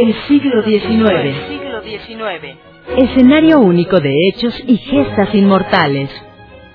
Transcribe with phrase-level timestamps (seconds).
[0.00, 2.56] El siglo XIX.
[2.96, 6.08] Escenario único de hechos y gestas inmortales.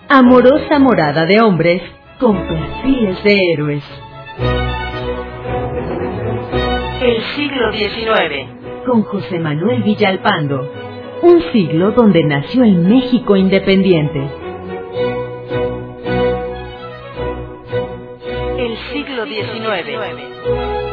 [0.10, 1.82] Amorosa morada de hombres
[2.20, 3.84] con perfiles de héroes.
[7.02, 8.86] El siglo XIX.
[8.86, 10.70] Con José Manuel Villalpando.
[11.22, 14.20] Un siglo donde nació el México independiente.
[18.58, 20.93] El siglo XIX.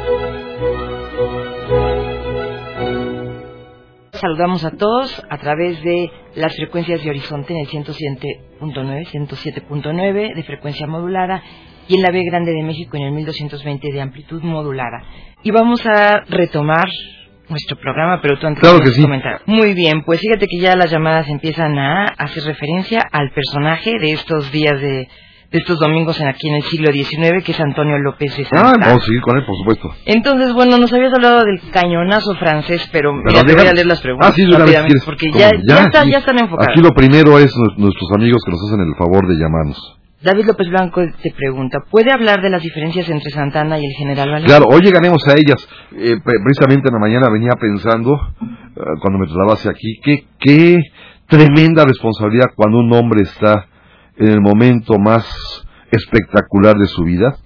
[4.20, 10.42] Saludamos a todos a través de las frecuencias de Horizonte en el 107.9, 107.9 de
[10.42, 11.42] frecuencia modulada
[11.88, 15.02] y en la B Grande de México en el 1220 de amplitud modulada.
[15.42, 16.86] Y vamos a retomar
[17.48, 19.00] nuestro programa, pero tú antes Claro que sí.
[19.00, 19.40] comentar.
[19.46, 24.12] Muy bien, pues fíjate que ya las llamadas empiezan a hacer referencia al personaje de
[24.12, 25.08] estos días de,
[25.50, 28.70] de estos domingos en aquí en el siglo XIX, que es Antonio López de Ah,
[28.70, 28.86] Santa.
[28.86, 29.90] vamos a seguir con él, por supuesto.
[30.06, 33.86] Entonces, bueno, nos habías hablado del cañonazo francés, pero, Pero mira, te voy a leer
[33.86, 34.44] las preguntas Ah, sí,
[35.04, 36.10] porque ya, ya, está- sí.
[36.12, 36.68] ya están enfocados.
[36.70, 39.96] Aquí lo primero es nu- nuestros amigos que nos hacen el favor de llamarnos.
[40.22, 44.28] David López Blanco te pregunta, ¿puede hablar de las diferencias entre Santana y el general
[44.30, 44.54] Valencia?
[44.58, 45.66] Claro, hoy llegaremos a ellas.
[45.96, 50.26] Eh, pre- precisamente en la mañana venía pensando, eh, cuando me trasladaba hacia aquí, que
[50.38, 50.78] qué
[51.26, 53.66] tremenda responsabilidad cuando un hombre está
[54.20, 55.26] en el momento más
[55.90, 57.36] espectacular de su vida,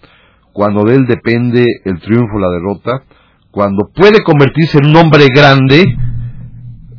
[0.53, 3.03] cuando de él depende el triunfo o la derrota,
[3.51, 5.85] cuando puede convertirse en un hombre grande,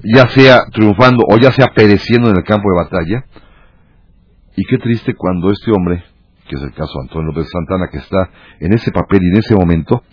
[0.04, 3.26] ya sea triunfando o ya sea pereciendo en el campo de batalla.
[4.56, 6.04] Y qué triste cuando este hombre,
[6.48, 9.38] que es el caso de Antonio López Santana, que está en ese papel y en
[9.38, 10.04] ese momento,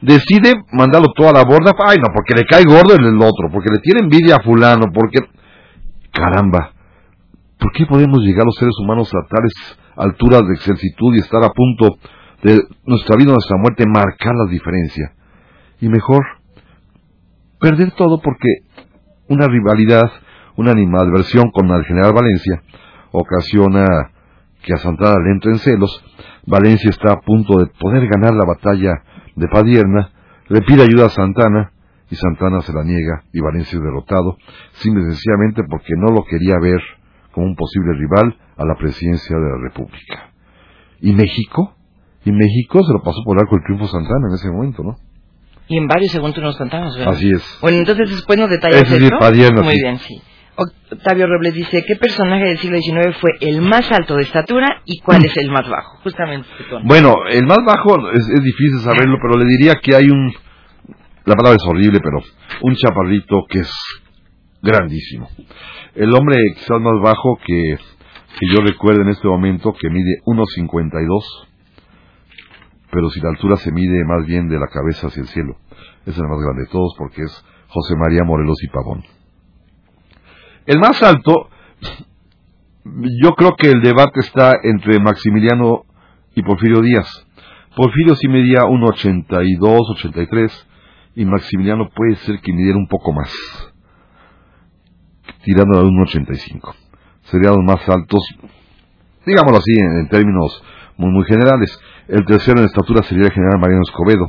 [0.00, 1.72] decide mandarlo todo a la borda.
[1.86, 5.20] Ay, no, porque le cae gordo el otro, porque le tiene envidia a fulano, porque...
[6.12, 6.72] Caramba,
[7.58, 9.52] ¿por qué podemos llegar los seres humanos a tales
[9.96, 11.98] alturas de excelsitud y estar a punto
[12.42, 15.12] de nuestra vida o nuestra muerte marcar las diferencias?
[15.80, 16.24] Y mejor,
[17.60, 18.48] perder todo porque
[19.28, 20.10] una rivalidad,
[20.56, 22.62] una animadversión con el general Valencia
[23.12, 24.10] ocasiona
[24.62, 26.04] que a Santana le entre en celos.
[26.46, 29.02] Valencia está a punto de poder ganar la batalla
[29.34, 30.10] de Padierna,
[30.48, 31.72] le pide ayuda a Santana
[32.10, 34.36] y Santana se la niega y Valencia es derrotado,
[34.72, 36.80] simple y sencillamente porque no lo quería ver
[37.36, 40.30] como un posible rival a la presidencia de la República.
[41.02, 41.76] ¿Y México?
[42.24, 44.96] Y México se lo pasó por arco el triunfo Santana en ese momento, ¿no?
[45.68, 47.12] Y en varios segundos nos contamos, ¿verdad?
[47.12, 47.58] Así es.
[47.60, 49.18] Bueno, entonces después nos detallas Es decir, esto.
[49.18, 49.82] Padierna, Muy sí.
[49.82, 50.22] bien, sí.
[50.56, 55.00] Octavio Robles dice, ¿qué personaje del siglo XIX fue el más alto de estatura y
[55.00, 55.98] cuál es el más bajo?
[56.02, 56.48] Justamente.
[56.84, 60.32] Bueno, el más bajo es, es difícil saberlo, pero le diría que hay un,
[61.26, 62.20] la palabra es horrible, pero
[62.62, 63.70] un chaparrito que es
[64.62, 65.28] grandísimo.
[65.96, 67.78] El hombre quizás más bajo que,
[68.38, 71.46] que yo recuerdo en este momento, que mide 1,52,
[72.90, 75.56] pero si la altura se mide más bien de la cabeza hacia el cielo,
[76.04, 79.04] es el más grande de todos porque es José María Morelos y Pavón.
[80.66, 81.48] El más alto,
[82.84, 85.86] yo creo que el debate está entre Maximiliano
[86.34, 87.26] y Porfirio Díaz.
[87.74, 90.68] Porfirio sí medía 1,82, 83
[91.14, 93.32] y Maximiliano puede ser que midiera un poco más,
[95.46, 96.74] tirando a 1,85.
[97.22, 98.20] Serían los más altos,
[99.24, 100.62] digámoslo así en, en términos
[100.96, 101.78] muy, muy generales.
[102.08, 104.26] El tercero en estatura sería el general Mariano Escobedo,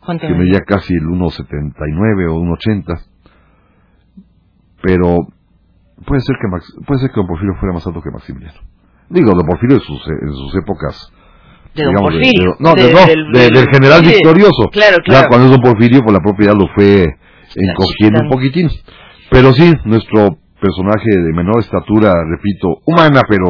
[0.00, 0.60] ¿Cuánto que medía?
[0.66, 3.00] casi el 1,79 o 1,80.
[4.82, 5.16] Pero
[6.06, 8.60] puede ser que Max- puede ser que Don Porfirio fuera más alto que Maximiliano.
[9.08, 11.10] Digo, Don Porfirio en sus, en sus épocas
[11.74, 12.50] De Don digamos, Porfirio.
[12.52, 14.62] de- no, de- De- no, del- de- del del- general victorioso.
[14.72, 15.28] claro, Ya claro.
[15.28, 17.04] cuando es don Porfirio, pues la propiedad lo fue
[17.56, 18.68] encogiendo un poquitín.
[19.34, 23.46] Pero sí, nuestro personaje de menor estatura, repito, humana, pero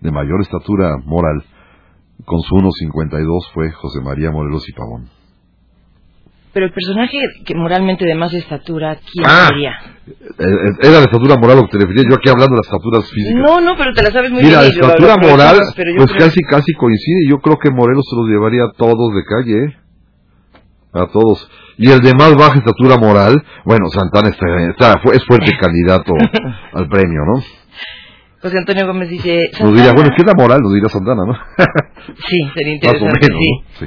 [0.00, 1.42] de mayor estatura moral,
[2.26, 5.08] con su 1.52 fue José María Morelos y Pavón.
[6.52, 7.16] Pero el personaje
[7.46, 9.72] que moralmente de más estatura, ¿quién Ah, sería?
[10.06, 12.66] Eh, eh, Era la estatura moral lo que te refería, yo aquí hablando de las
[12.68, 13.40] estaturas físicas.
[13.40, 14.74] No, no, pero te la sabes muy Mira, la bien.
[14.74, 15.72] y lo- estatura moral, pues
[16.12, 17.24] creo- casi, casi coincide.
[17.30, 19.76] Yo creo que Morelos se los llevaría a todos de calle, ¿eh?
[20.94, 21.48] A todos.
[21.78, 26.12] Y el de más baja estatura moral, bueno, Santana está, está- es fuerte candidato
[26.74, 27.42] al premio, ¿no?
[28.42, 29.50] José Antonio Gómez dice...
[29.52, 30.60] Nos Santana- bueno, ¿qué es la moral?
[30.60, 31.32] Nos diría Santana, ¿no?
[32.28, 33.40] Sí, sería interesante, menos,
[33.78, 33.86] sí.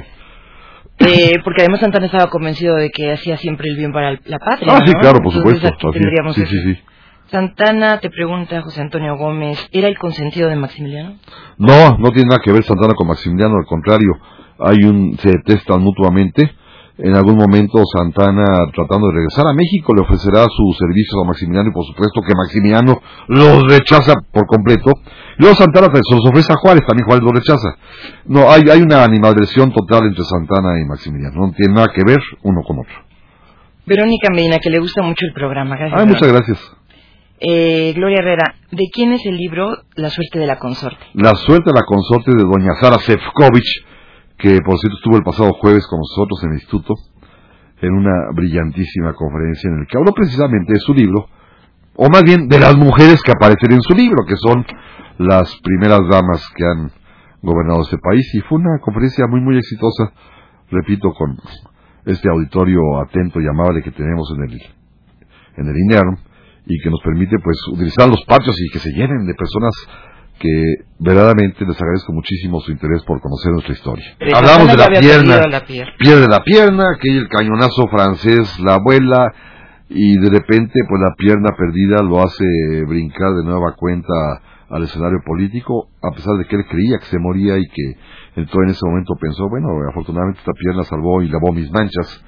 [0.98, 4.72] Eh, porque además Santana estaba convencido de que hacía siempre el bien para la patria.
[4.72, 5.00] Ah, sí, ¿no?
[5.00, 5.68] claro, por supuesto.
[5.92, 6.80] tendríamos sí, sí, sí.
[7.26, 11.16] Santana te pregunta, José Antonio Gómez, ¿era el consentido de Maximiliano?
[11.58, 14.12] No, no tiene nada que ver Santana con Maximiliano, al contrario,
[14.58, 16.50] hay un, se detestan mutuamente.
[16.98, 21.68] En algún momento Santana, tratando de regresar a México, le ofrecerá sus servicios a Maximiliano
[21.68, 24.92] y por supuesto que Maximiliano los rechaza por completo.
[25.36, 27.76] Luego Santana se los ofrece a Juárez, también Juárez los rechaza.
[28.24, 32.20] No, hay, hay una animadversión total entre Santana y Maximiliano, no tiene nada que ver
[32.42, 32.94] uno con otro.
[33.84, 35.76] Verónica Medina, que le gusta mucho el programa.
[35.76, 36.00] Gracias.
[36.00, 36.76] Ay, muchas gracias.
[37.38, 41.04] Eh, Gloria Herrera, ¿de quién es el libro La suerte de la consorte?
[41.12, 43.84] La suerte de la consorte de doña Sara Sefcovic,
[44.38, 46.94] que por cierto estuvo el pasado jueves con nosotros en el instituto,
[47.80, 51.28] en una brillantísima conferencia en el que habló precisamente de su libro,
[51.96, 54.64] o más bien de las mujeres que aparecen en su libro, que son
[55.18, 56.90] las primeras damas que han
[57.42, 60.12] gobernado este país, y fue una conferencia muy, muy exitosa,
[60.70, 61.36] repito, con
[62.04, 64.60] este auditorio atento y amable que tenemos en el,
[65.56, 66.16] en el INERM,
[66.66, 69.72] y que nos permite pues utilizar los patios y que se llenen de personas
[70.38, 74.04] que verdaderamente les agradezco muchísimo su interés por conocer nuestra historia.
[74.20, 75.92] Eh, Hablamos de la pierna, la pierna.
[75.98, 79.32] pierde la pierna, que el cañonazo francés la abuela
[79.88, 82.44] y de repente pues la pierna perdida lo hace
[82.86, 84.12] brincar de nueva cuenta
[84.68, 87.98] al escenario político, a pesar de que él creía que se moría y que
[88.34, 92.24] entonces en ese momento pensó, bueno, afortunadamente esta pierna salvó y lavó mis manchas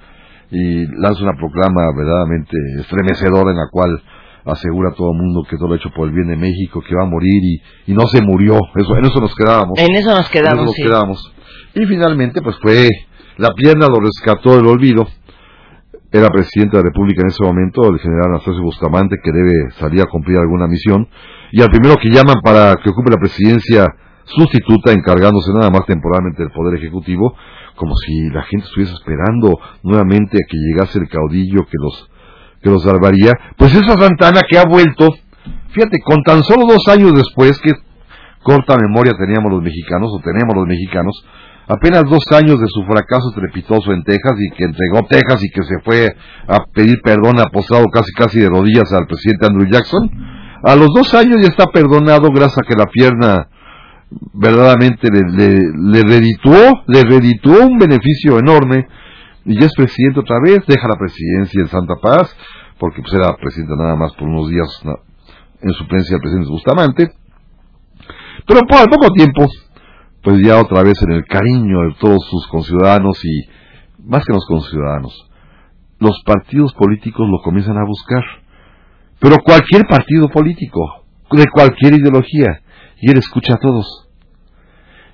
[0.50, 3.90] y lanza una proclama verdaderamente estremecedora en la cual
[4.52, 6.94] asegura a todo el mundo que todo lo hecho por el bien de México, que
[6.94, 9.78] va a morir y, y no se murió, eso, en eso nos quedábamos.
[9.78, 10.82] En eso nos En eso quedamos, nos sí.
[10.82, 11.34] quedamos.
[11.74, 12.88] Y finalmente, pues fue,
[13.36, 15.06] la pierna lo rescató del olvido.
[16.10, 20.00] Era presidente de la República en ese momento, el general Anastasio Bustamante, que debe salir
[20.00, 21.06] a cumplir alguna misión.
[21.52, 23.86] Y al primero que llaman para que ocupe la presidencia
[24.24, 27.34] sustituta, encargándose nada más temporalmente del Poder Ejecutivo,
[27.76, 29.52] como si la gente estuviese esperando
[29.82, 32.10] nuevamente a que llegase el caudillo que los,
[32.74, 33.32] que salvaría.
[33.56, 35.08] Pues esa Santana que ha vuelto,
[35.70, 37.72] fíjate, con tan solo dos años después, que
[38.42, 41.24] corta memoria teníamos los mexicanos, o tenemos los mexicanos,
[41.68, 45.62] apenas dos años de su fracaso estrepitoso en Texas y que entregó Texas y que
[45.64, 46.16] se fue
[46.46, 50.10] a pedir perdón apostado casi casi de rodillas al presidente Andrew Jackson,
[50.64, 53.48] a los dos años ya está perdonado gracias a que la pierna
[54.32, 58.88] verdaderamente le, le, le redituó, le redituó un beneficio enorme
[59.44, 62.34] y ya es presidente otra vez, deja la presidencia en Santa Paz,
[62.78, 64.68] porque pues era presidente nada más por unos días
[65.60, 67.12] en suplencia del presidente Bustamante,
[68.46, 69.46] pero por al poco tiempo,
[70.22, 73.48] pues ya otra vez en el cariño de todos sus conciudadanos y
[74.04, 75.28] más que los conciudadanos,
[75.98, 78.22] los partidos políticos lo comienzan a buscar.
[79.20, 80.80] Pero cualquier partido político,
[81.32, 82.60] de cualquier ideología,
[83.00, 84.08] y él escucha a todos.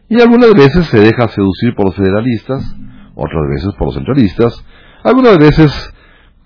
[0.08, 2.76] Y algunas veces se deja seducir por los federalistas,
[3.14, 4.64] otras veces por los centralistas,
[5.02, 5.94] algunas veces,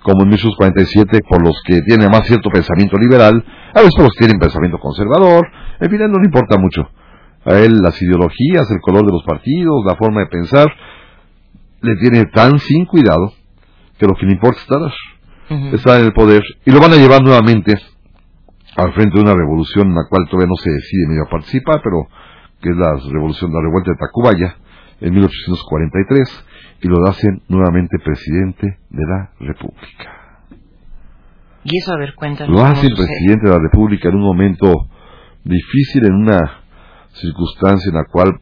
[0.09, 3.45] como en 1847, por los que tienen más cierto pensamiento liberal,
[3.75, 5.47] a veces por los que tienen pensamiento conservador,
[5.81, 6.89] en fin, no le importa mucho.
[7.45, 10.67] A él las ideologías, el color de los partidos, la forma de pensar,
[11.83, 13.35] le tiene tan sin cuidado
[13.99, 16.97] que lo que le importa es estar, estar en el poder y lo van a
[16.97, 17.79] llevar nuevamente
[18.77, 21.83] al frente de una revolución en la cual todavía no se decide medio a participar,
[21.85, 22.09] pero
[22.63, 24.57] que es la revolución, la revuelta de Tacubaya
[25.01, 26.45] en 1843
[26.81, 30.19] y lo hacen nuevamente presidente de la República.
[31.65, 32.55] Y eso, a ver, cuéntanos.
[32.55, 34.73] Lo hacen presidente de la República en un momento
[35.45, 36.63] difícil, en una
[37.13, 38.41] circunstancia en la cual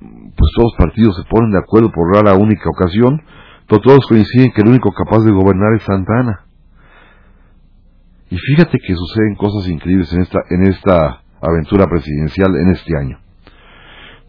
[0.00, 3.22] pues todos los partidos se ponen de acuerdo por rara única ocasión,
[3.68, 6.46] pero todos coinciden que el único capaz de gobernar es Santana.
[8.30, 13.18] Y fíjate que suceden cosas increíbles en esta, en esta aventura presidencial en este año.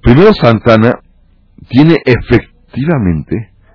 [0.02, 1.00] Primero Santana
[1.68, 2.57] tiene efectivamente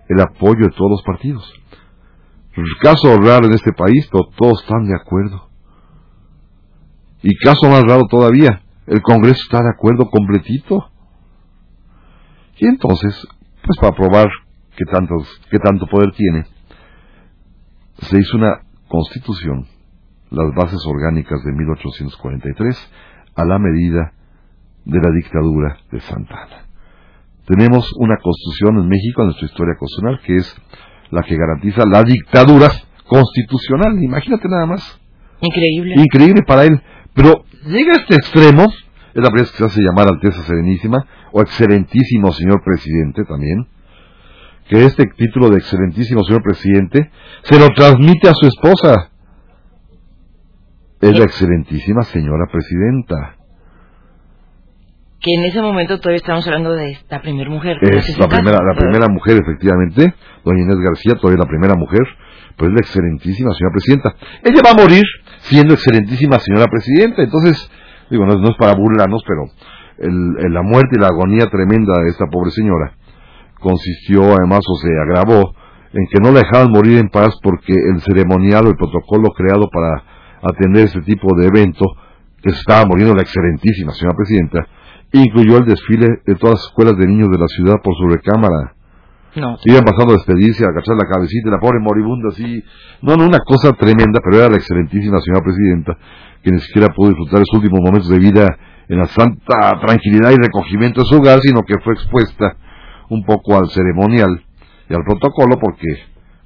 [0.08, 1.52] el apoyo de todos los partidos.
[2.80, 5.48] Caso raro en este país, pero todos están de acuerdo.
[7.22, 10.90] Y caso más raro todavía, el Congreso está de acuerdo completito.
[12.58, 13.26] Y entonces,
[13.64, 14.28] pues para probar
[14.76, 16.44] qué, tantos, qué tanto poder tiene,
[17.98, 19.66] se hizo una constitución,
[20.30, 22.90] las bases orgánicas de 1843,
[23.36, 24.12] a la medida
[24.84, 26.66] de la dictadura de Santana.
[27.46, 30.56] Tenemos una constitución en México, en nuestra historia constitucional, que es
[31.10, 32.70] la que garantiza la dictadura
[33.06, 34.02] constitucional.
[34.02, 35.00] Imagínate nada más.
[35.40, 35.94] Increíble.
[35.96, 36.80] Increíble para él.
[37.14, 41.04] Pero llega a este extremo, es la primera vez que se hace llamar Alteza Serenísima,
[41.32, 43.66] o Excelentísimo Señor Presidente también,
[44.68, 47.10] que este título de Excelentísimo Señor Presidente
[47.42, 49.10] se lo transmite a su esposa.
[51.00, 53.41] Es la Excelentísima Señora Presidenta.
[55.22, 57.78] Que en ese momento todavía estamos hablando de esta primera mujer.
[57.80, 60.14] Es la primera, la primera mujer, efectivamente,
[60.44, 62.02] doña Inés García, todavía la primera mujer,
[62.56, 64.14] pues la excelentísima señora presidenta.
[64.42, 65.04] Ella va a morir
[65.42, 67.70] siendo excelentísima señora presidenta, entonces,
[68.10, 69.42] digo, no, es para burlarnos, pero
[69.98, 72.92] el, la muerte y la agonía tremenda de esta pobre señora
[73.60, 75.54] consistió además o se agravó
[75.92, 79.68] en que no la dejaban morir en paz porque el ceremonial o el protocolo creado
[79.70, 80.02] para
[80.42, 81.84] atender este tipo de evento,
[82.42, 84.66] que se estaba muriendo la excelentísima señora presidenta,
[85.18, 88.74] incluyó el desfile de todas las escuelas de niños de la ciudad por su recámara.
[89.34, 89.56] No.
[89.64, 92.62] Iban pasando a despedirse, a agachar la cabecita, la pobre moribunda así.
[93.00, 95.96] No, no, una cosa tremenda, pero era la excelentísima señora presidenta,
[96.42, 98.46] que ni siquiera pudo disfrutar de sus últimos momentos de vida
[98.88, 102.56] en la santa tranquilidad y recogimiento de su hogar, sino que fue expuesta
[103.08, 104.44] un poco al ceremonial
[104.88, 105.88] y al protocolo porque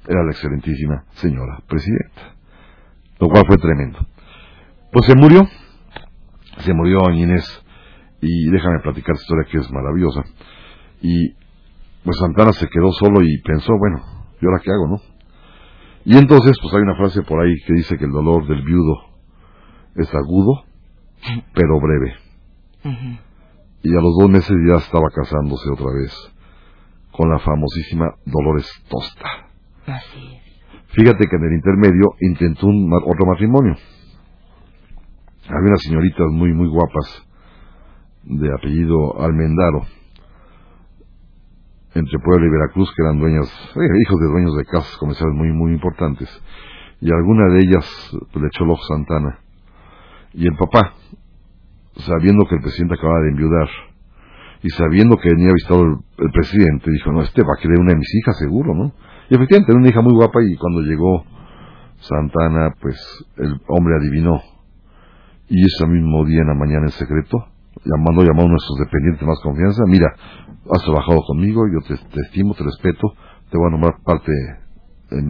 [0.07, 2.35] era la excelentísima señora presidenta.
[3.19, 3.99] Lo cual fue tremendo.
[4.91, 5.45] Pues se murió,
[6.59, 7.65] se murió Inés
[8.21, 10.21] y déjame platicar esta historia que es maravillosa.
[11.01, 11.33] Y
[12.03, 14.01] pues Santana se quedó solo y pensó, bueno,
[14.41, 15.01] ¿y ahora qué hago, no?
[16.05, 18.95] Y entonces, pues hay una frase por ahí que dice que el dolor del viudo
[19.95, 20.63] es agudo,
[21.53, 22.15] pero breve.
[23.83, 26.13] Y a los dos meses ya estaba casándose otra vez
[27.11, 29.27] con la famosísima Dolores Tosta.
[29.85, 30.39] Así
[30.89, 33.75] Fíjate que en el intermedio intentó un, otro matrimonio.
[35.43, 37.26] Había unas señoritas muy, muy guapas
[38.27, 39.83] de apellido Almendaro,
[41.95, 45.51] entre Puebla y Veracruz, que eran dueñas, eh, hijos de dueños de casas comerciales muy,
[45.53, 46.29] muy importantes,
[46.99, 49.39] y alguna de ellas le echó el ojo Santana.
[50.33, 50.93] Y el papá,
[51.95, 53.69] sabiendo que el presidente acababa de enviudar,
[54.61, 57.93] y sabiendo que venía avistado el, el, presidente, dijo, no, este va a querer una
[57.93, 58.91] de mis hijas, seguro, ¿no?
[59.29, 61.23] Y efectivamente, era una hija muy guapa, y cuando llegó
[61.99, 62.97] Santana, pues
[63.37, 64.41] el hombre adivinó.
[65.47, 67.37] Y ese mismo día en la mañana en secreto,
[67.87, 70.11] llamando, llamando a nuestros dependientes de más confianza, mira,
[70.71, 73.13] has trabajado conmigo, yo te, estimo, te respeto,
[73.49, 75.21] te voy a nombrar parte de,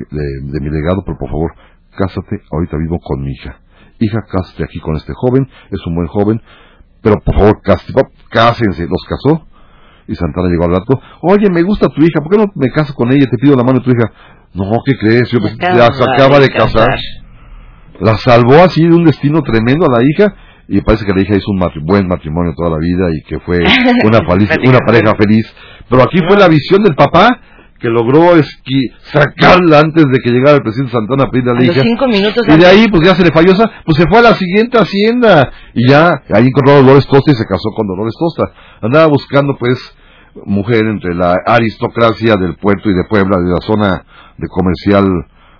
[0.41, 1.51] de, mi legado, pero por favor,
[1.95, 3.61] cásate ahorita mismo con mi hija.
[3.99, 6.41] Hija, cásate aquí con este joven, es un buen joven,
[7.01, 7.93] pero por favor, cásate,
[8.29, 9.45] cásense, los casó.
[10.07, 12.93] Y Santana llegó al rato, oye, me gusta tu hija, ¿por qué no me caso
[12.93, 13.25] con ella?
[13.29, 14.09] Te pido la mano de tu hija.
[14.53, 15.29] No, ¿qué crees?
[15.29, 16.95] Yo, pues, ya se acaba de casar.
[17.99, 20.33] La salvó así de un destino tremendo a la hija
[20.67, 23.57] y parece que la hija hizo un buen matrimonio toda la vida y que fue
[24.05, 25.45] una, una pareja feliz.
[25.89, 27.39] Pero aquí fue la visión del papá
[27.79, 31.63] que logró esqui sacarla antes de que llegara el presidente Santana a pedirle a la
[31.63, 31.81] hija.
[32.47, 34.77] y de ahí, pues ya se le falló esa, pues se fue a la siguiente
[34.79, 35.51] hacienda.
[35.73, 38.51] Y ya, ahí encontró a Dolores Tosta y se casó con Dolores Tosta.
[38.81, 39.77] Andaba buscando, pues,
[40.45, 44.05] mujer entre la aristocracia del puerto y de Puebla, de la zona
[44.37, 45.05] de comercial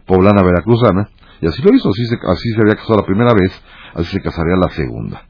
[0.06, 1.10] poblana veracruzana.
[1.42, 3.52] Y así lo hizo, así se, así se había casado la primera vez
[3.96, 5.22] así se casaría la segunda.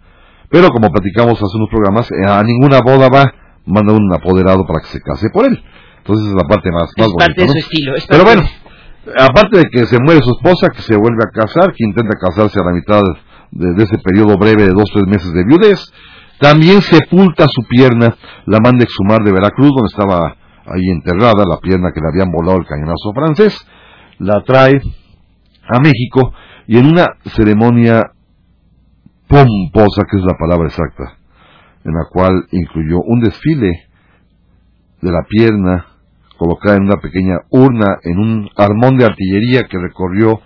[0.49, 3.33] Pero como platicamos hace unos programas, eh, a ninguna boda va,
[3.65, 5.61] manda un apoderado para que se case por él.
[5.97, 7.43] Entonces es la parte más, más bonita.
[7.43, 7.93] de su estilo.
[8.07, 8.43] Pero bueno,
[9.19, 12.59] aparte de que se muere su esposa, que se vuelve a casar, que intenta casarse
[12.59, 13.01] a la mitad
[13.51, 15.91] de, ese periodo breve de dos o tres meses de viudez,
[16.39, 20.35] también sepulta su pierna, la manda exhumar de Veracruz, donde estaba
[20.65, 23.67] ahí enterrada, la pierna que le habían volado el cañonazo francés,
[24.19, 24.81] la trae
[25.69, 26.33] a México
[26.67, 28.11] y en una ceremonia
[29.27, 31.17] pomposa, que es la palabra exacta,
[31.84, 33.88] en la cual incluyó un desfile
[35.01, 35.86] de la pierna
[36.38, 40.39] colocada en una pequeña urna en un armón de artillería que recorrió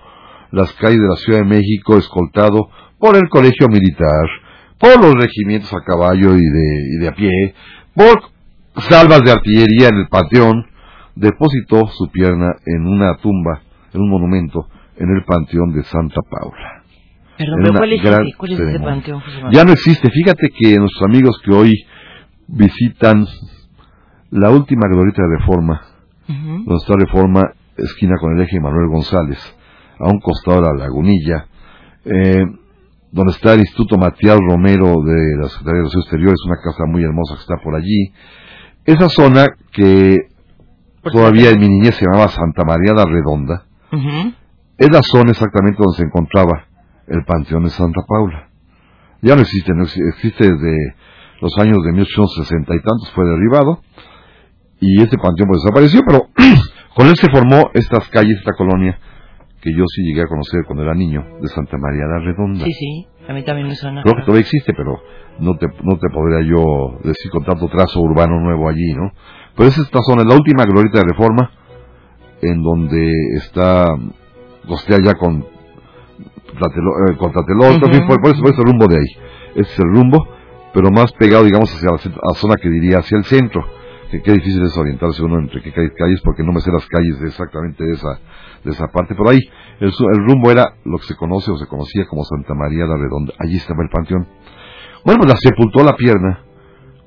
[0.52, 4.28] las calles de la Ciudad de México escoltado por el colegio militar,
[4.80, 7.54] por los regimientos a caballo y de, y de a pie,
[7.96, 8.22] por
[8.82, 10.66] salvas de artillería en el panteón,
[11.16, 13.62] depositó su pierna en una tumba,
[13.94, 16.81] en un monumento, en el panteón de Santa Paula.
[19.52, 20.10] Ya no existe.
[20.10, 21.74] Fíjate que nuestros amigos que hoy
[22.48, 23.26] visitan
[24.30, 25.82] la última glorieta de Reforma,
[26.28, 27.42] donde está Reforma,
[27.78, 29.40] esquina con el eje Manuel González,
[30.00, 31.46] a un costado de la Lagunilla,
[32.06, 32.44] eh,
[33.12, 37.04] donde está el Instituto Matías Romero de la Secretaría de los Exteriores, una casa muy
[37.04, 38.14] hermosa que está por allí.
[38.86, 40.18] Esa zona que
[41.12, 43.66] todavía en mi niñez se llamaba Santa María la Redonda,
[44.78, 46.68] es la zona exactamente donde se encontraba
[47.08, 48.50] el Panteón de Santa Paula.
[49.22, 50.96] Ya no existe, no existe desde
[51.42, 53.82] los años de 1860 y tantos, fue derribado,
[54.80, 56.30] y este panteón pues desapareció, pero
[56.96, 58.98] con él se formó estas calles, esta colonia,
[59.62, 62.66] que yo sí llegué a conocer cuando era niño, de Santa María la Redonda.
[62.66, 64.02] Sí, sí, a mí también me suena.
[64.02, 65.00] Creo que todavía existe, pero
[65.40, 69.12] no te, no te podría yo decir con tanto trazo urbano nuevo allí, ¿no?
[69.56, 71.52] Pero es esta zona, la última glorieta de reforma,
[72.42, 73.86] en donde está,
[74.68, 75.46] costea ya con
[76.52, 79.52] eh, contra Tlatelolco, por, eso, por ese rumbo de ahí.
[79.56, 80.28] Ese es el rumbo.
[80.74, 83.64] pero más pegado, digamos, hacia la, zona que diría hacia el centro.
[84.10, 87.22] Que qué difícil es orientarse uno entre qué calles, porque no me sé las calles
[87.22, 88.20] exactamente de esa,
[88.64, 89.16] de esa parte.
[89.16, 89.40] Por ahí,
[89.80, 92.98] el, el, rumbo era lo que se conoce o se conocía como Santa María la
[92.98, 93.34] Redonda.
[93.40, 94.28] Allí estaba el panteón.
[95.06, 96.44] Bueno, la sepultó la pierna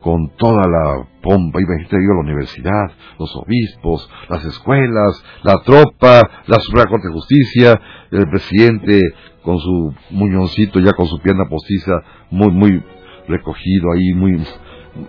[0.05, 6.57] con toda la pompa, iba a la universidad, los obispos, las escuelas, la tropa, la
[6.61, 9.01] Suprema Corte de Justicia, el presidente
[9.45, 11.93] con su muñoncito ya con su pierna postiza,
[12.31, 12.83] muy, muy
[13.29, 14.43] recogido ahí, muy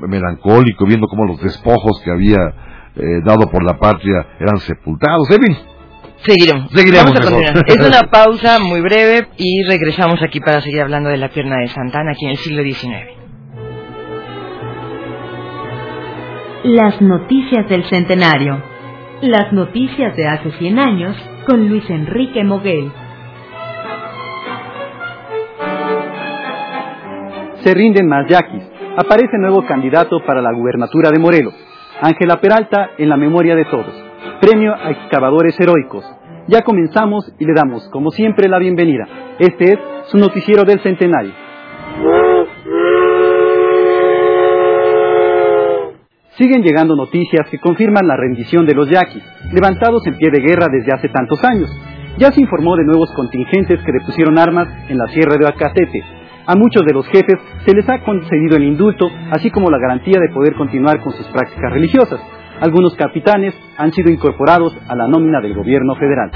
[0.02, 2.38] melancólico, viendo cómo los despojos que había
[2.96, 5.76] eh, dado por la patria eran sepultados, en
[6.18, 6.72] Seguiremos.
[6.72, 7.14] Seguiremos
[7.68, 11.68] es una pausa muy breve y regresamos aquí para seguir hablando de la pierna de
[11.68, 13.26] Santana aquí en el siglo XIX.
[16.64, 18.60] Las noticias del centenario.
[19.22, 21.16] Las noticias de hace 100 años
[21.46, 22.92] con Luis Enrique Moguel.
[27.66, 28.62] Se rinden más yaquis.
[28.96, 31.56] Aparece nuevo candidato para la gubernatura de Morelos.
[32.00, 33.92] Ángela Peralta en la memoria de todos.
[34.40, 36.06] Premio a excavadores heroicos.
[36.48, 39.08] Ya comenzamos y le damos, como siempre, la bienvenida.
[39.40, 39.80] Este es
[40.12, 41.34] su noticiero del centenario.
[46.38, 50.68] Siguen llegando noticias que confirman la rendición de los yaquis, levantados en pie de guerra
[50.72, 51.70] desde hace tantos años.
[52.20, 56.15] Ya se informó de nuevos contingentes que depusieron armas en la sierra de Acatete.
[56.48, 60.20] A muchos de los jefes se les ha concedido el indulto, así como la garantía
[60.20, 62.20] de poder continuar con sus prácticas religiosas.
[62.62, 66.32] Algunos capitanes han sido incorporados a la nómina del gobierno federal.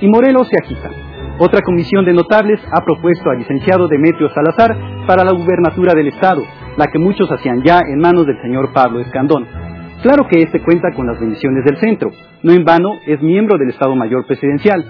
[0.00, 0.90] Y Morelos se agita.
[1.38, 4.76] Otra comisión de notables ha propuesto al licenciado Demetrio Salazar
[5.06, 6.42] para la gubernatura del Estado,
[6.76, 9.46] la que muchos hacían ya en manos del señor Pablo Escandón.
[10.02, 12.10] Claro que este cuenta con las bendiciones del centro,
[12.42, 14.84] no en vano es miembro del Estado Mayor Presidencial.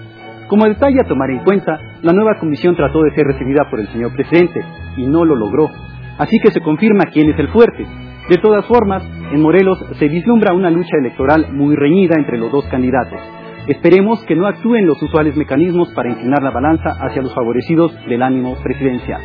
[0.47, 3.87] Como detalle a tomar en cuenta, la nueva comisión trató de ser recibida por el
[3.89, 4.61] señor presidente
[4.95, 5.69] y no lo logró.
[6.17, 7.85] Así que se confirma quién es el fuerte.
[8.29, 12.65] De todas formas, en Morelos se vislumbra una lucha electoral muy reñida entre los dos
[12.65, 13.19] candidatos.
[13.67, 18.23] Esperemos que no actúen los usuales mecanismos para inclinar la balanza hacia los favorecidos del
[18.23, 19.21] ánimo presidencial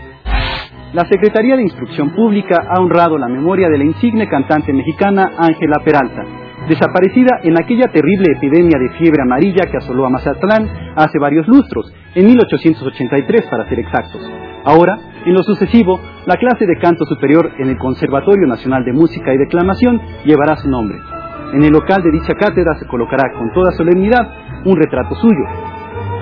[0.93, 5.79] la Secretaría de Instrucción Pública ha honrado la memoria de la insigne cantante mexicana Ángela
[5.83, 6.23] Peralta,
[6.68, 11.92] desaparecida en aquella terrible epidemia de fiebre amarilla que asoló a Mazatlán hace varios lustros,
[12.14, 14.22] en 1883 para ser exactos.
[14.64, 19.33] Ahora, en lo sucesivo, la clase de canto superior en el Conservatorio Nacional de Música
[19.35, 20.98] y Declamación llevará su nombre.
[21.53, 24.29] En el local de dicha cátedra se colocará con toda solemnidad
[24.64, 25.44] un retrato suyo.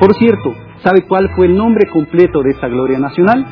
[0.01, 3.47] Por cierto, ¿sabe cuál fue el nombre completo de esta gloria nacional?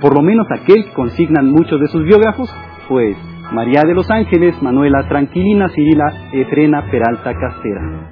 [0.00, 2.54] por lo menos aquel que consignan muchos de sus biógrafos,
[2.88, 3.16] pues
[3.52, 8.10] María de los Ángeles, Manuela Tranquilina Cirila Efrena Peralta Castera.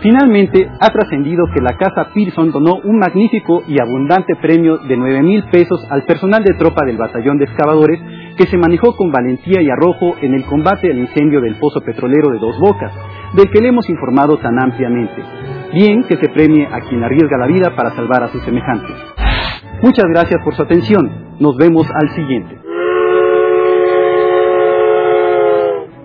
[0.00, 5.22] Finalmente, ha trascendido que la Casa Pearson donó un magnífico y abundante premio de 9
[5.22, 8.00] mil pesos al personal de tropa del batallón de excavadores
[8.36, 12.30] que se manejó con valentía y arrojo en el combate al incendio del pozo petrolero
[12.32, 12.92] de Dos Bocas,
[13.34, 15.22] del que le hemos informado tan ampliamente.
[15.72, 18.96] Bien que se premie a quien arriesga la vida para salvar a sus semejantes.
[19.82, 21.36] Muchas gracias por su atención.
[21.40, 22.63] Nos vemos al siguiente.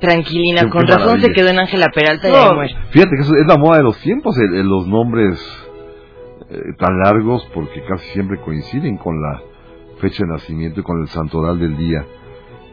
[0.00, 3.76] Tranquilina, con razón se quedó en Ángela Peralta y no, Fíjate que es la moda
[3.76, 5.40] de los tiempos, los nombres
[6.50, 9.40] eh, tan largos porque casi siempre coinciden con la
[10.00, 12.04] fecha de nacimiento y con el santoral del día.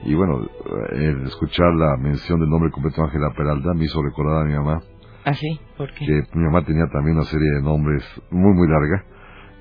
[0.03, 0.47] Y bueno,
[0.91, 4.53] el escuchar la mención del nombre completo de Ángela Peralta me hizo recordar a mi
[4.53, 4.81] mamá.
[5.25, 5.59] ¿Ah, sí?
[5.75, 6.05] ¿Por qué?
[6.05, 9.03] Que mi mamá tenía también una serie de nombres muy, muy larga,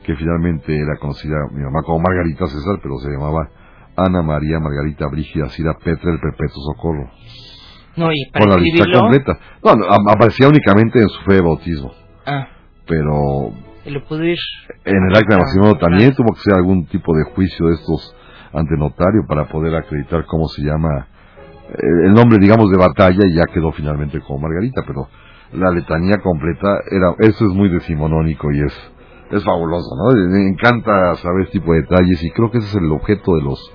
[0.04, 3.48] que finalmente era conocida mi mamá como Margarita César, pero se llamaba
[3.96, 7.10] Ana María Margarita Brígida Cira Petra el Perpetuo Socorro.
[7.96, 9.38] No, y para Con la lista completa.
[9.64, 9.72] No,
[10.12, 11.92] aparecía únicamente en su fe de bautismo.
[12.26, 12.46] Ah.
[12.86, 13.52] Pero
[13.86, 14.38] lo pudo ir.
[14.84, 18.14] En el acta de nacimiento también tuvo que ser algún tipo de juicio de estos
[18.56, 21.08] ante notario para poder acreditar cómo se llama
[21.68, 25.08] eh, el nombre, digamos, de batalla y ya quedó finalmente como Margarita, pero
[25.52, 28.92] la letanía completa era, eso es muy decimonónico y es,
[29.30, 30.28] es fabuloso, ¿no?
[30.28, 33.42] Me encanta saber este tipo de detalles y creo que ese es el objeto de
[33.42, 33.72] los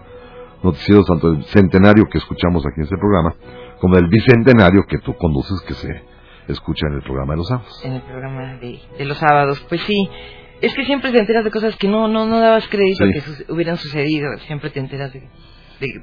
[0.63, 3.36] noticieros, tanto del centenario que escuchamos aquí en este programa,
[3.80, 6.04] como del bicentenario que tú conduces, que se
[6.48, 7.82] escucha en el programa de los sábados.
[7.84, 10.10] En el programa de, los sábados, pues sí.
[10.62, 13.78] Es que siempre te enteras de cosas que no no no dabas crédito que hubieran
[13.78, 14.30] sucedido.
[14.47, 15.24] Siempre te enteras de,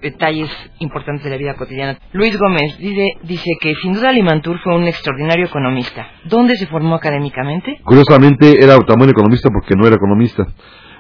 [0.03, 1.99] detalles importantes de la vida cotidiana.
[2.13, 6.09] Luis Gómez dice, dice que sin duda Limantur fue un extraordinario economista.
[6.25, 7.79] ¿Dónde se formó académicamente?
[7.85, 10.47] Curiosamente era tan buen economista porque no era economista.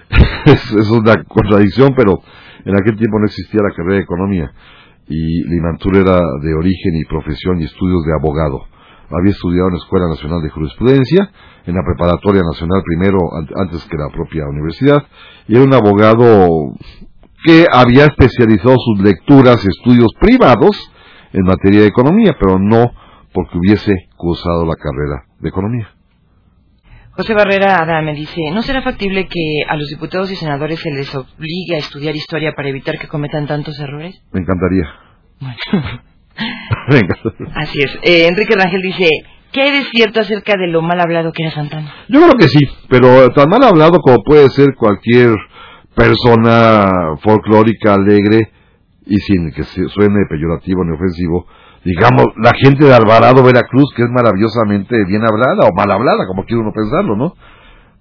[0.46, 2.22] es, es una contradicción, pero
[2.64, 4.52] En aquel tiempo no existía la carrera de economía
[5.08, 8.66] y Limantur era de origen y profesión y estudios de abogado.
[9.10, 11.30] Había estudiado en la Escuela Nacional de Jurisprudencia,
[11.66, 13.18] en la Preparatoria Nacional primero,
[13.56, 15.02] antes que la propia universidad,
[15.46, 16.74] y era un abogado
[17.44, 20.92] que había especializado sus lecturas y estudios privados
[21.32, 22.92] en materia de economía, pero no
[23.32, 25.88] porque hubiese cursado la carrera de economía.
[27.12, 31.12] José Barrera Adame dice, ¿no será factible que a los diputados y senadores se les
[31.14, 34.22] obligue a estudiar historia para evitar que cometan tantos errores?
[34.32, 34.86] Me encantaría.
[36.90, 37.16] Venga.
[37.54, 37.98] Así es.
[38.02, 39.08] Eh, Enrique Rangel dice,
[39.52, 41.92] ¿qué hay de cierto acerca de lo mal hablado que era Santana?
[42.08, 45.34] Yo creo que sí, pero tan mal hablado como puede ser cualquier
[45.94, 48.52] persona folclórica, alegre,
[49.06, 51.46] y sin que suene peyorativo ni ofensivo,
[51.84, 56.44] digamos, la gente de Alvarado, Veracruz, que es maravillosamente bien hablada o mal hablada, como
[56.44, 57.34] quiere uno pensarlo, ¿no?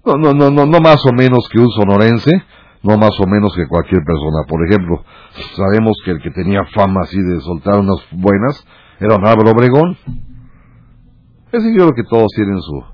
[0.04, 2.30] No, no, no, no, no más o menos que un sonorense,
[2.82, 4.44] no más o menos que cualquier persona.
[4.48, 5.04] Por ejemplo,
[5.56, 8.64] sabemos que el que tenía fama así de soltar unas buenas
[9.00, 9.96] era don Álvaro Obregón.
[11.46, 12.84] Es decir, yo creo que todos tienen su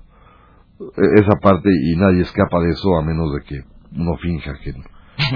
[0.80, 3.60] e, esa parte y nadie escapa de eso a menos de que
[3.96, 4.72] uno finja que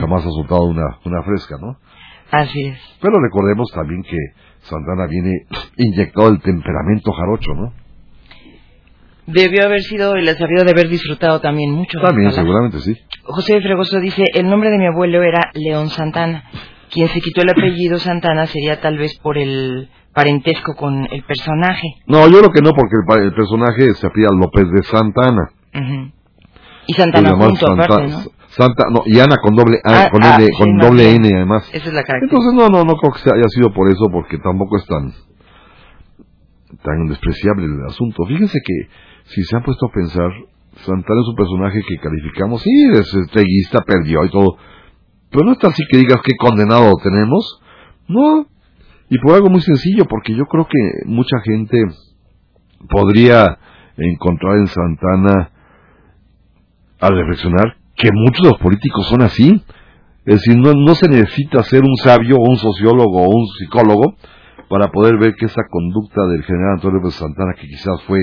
[0.00, 1.78] jamás ha soltado una, una fresca, ¿no?
[2.30, 2.78] Así es.
[3.00, 4.16] Pero recordemos también que
[4.60, 7.72] Santana viene inyectado el temperamento jarocho, ¿no?
[9.28, 12.00] Debió haber sido y les debió de haber disfrutado también mucho.
[12.00, 12.96] También, seguramente sí.
[13.24, 16.44] José Fregoso dice, el nombre de mi abuelo era León Santana.
[16.90, 21.88] Quien se quitó el apellido Santana sería tal vez por el parentesco con el personaje.
[22.06, 25.50] No, yo creo que no, porque el, personaje se apellida López de Santana.
[26.86, 28.20] Y Santana junto aparte, ¿no?
[28.48, 31.68] Santa, no, y Ana con doble, ah, con, ah, con doble N además.
[31.70, 34.78] Esa es la Entonces no, no, no creo que haya sido por eso, porque tampoco
[34.78, 35.12] es tan,
[36.82, 38.24] tan despreciable el asunto.
[38.24, 38.88] Fíjense que
[39.28, 40.30] si se han puesto a pensar,
[40.84, 44.56] Santana es un personaje que calificamos, sí, es estrellista, perdió y todo,
[45.30, 47.60] pero no está así que digas qué condenado tenemos,
[48.08, 48.46] no,
[49.10, 51.78] y por algo muy sencillo, porque yo creo que mucha gente
[52.88, 53.58] podría
[53.96, 55.50] encontrar en Santana,
[57.00, 59.62] al reflexionar, que muchos de los políticos son así.
[60.24, 64.14] Es decir, no, no se necesita ser un sabio o un sociólogo o un psicólogo
[64.68, 68.18] para poder ver que esa conducta del general Antonio López Santana, que quizás fue,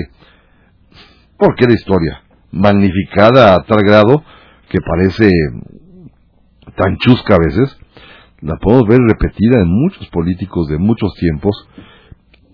[1.38, 2.22] porque era historia,
[2.52, 4.22] magnificada a tal grado
[4.68, 5.30] que parece
[6.76, 7.78] tan chusca a veces,
[8.40, 11.68] la podemos ver repetida en muchos políticos de muchos tiempos,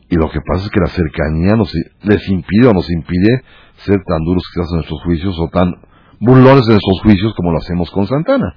[0.08, 3.42] y lo que pasa es que la cercanía nos, les impide o nos impide
[3.76, 5.74] ser tan duros quizás en nuestros juicios o tan
[6.20, 8.54] burlones en esos juicios como lo hacemos con Santana.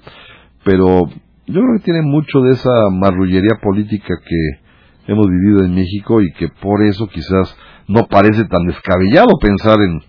[0.63, 1.07] Pero
[1.47, 6.31] yo creo que tiene mucho de esa marrullería política que hemos vivido en México y
[6.33, 7.55] que por eso quizás
[7.87, 10.01] no parece tan descabellado pensar en,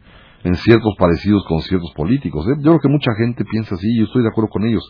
[0.46, 2.46] en ciertos parecidos con ciertos políticos.
[2.46, 2.54] ¿eh?
[2.58, 4.82] Yo creo que mucha gente piensa así y yo estoy de acuerdo con ellos.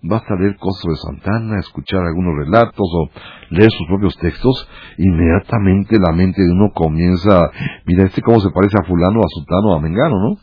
[0.00, 3.10] Basta leer cosas de Santana, escuchar algunos relatos o
[3.50, 7.50] leer sus propios textos, inmediatamente la mente de uno comienza,
[7.84, 10.36] mira, este cómo se parece a fulano, a sultano, a mengano, ¿no?